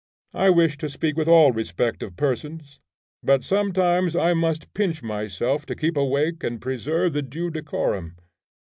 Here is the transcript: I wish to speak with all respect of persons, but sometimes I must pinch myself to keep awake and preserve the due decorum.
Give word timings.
I 0.33 0.49
wish 0.49 0.79
to 0.79 0.89
speak 0.89 1.15
with 1.15 1.27
all 1.27 1.51
respect 1.51 2.01
of 2.01 2.15
persons, 2.15 2.79
but 3.21 3.43
sometimes 3.43 4.15
I 4.15 4.33
must 4.33 4.73
pinch 4.73 5.03
myself 5.03 5.63
to 5.67 5.75
keep 5.75 5.95
awake 5.95 6.43
and 6.43 6.59
preserve 6.59 7.13
the 7.13 7.21
due 7.21 7.51
decorum. 7.51 8.15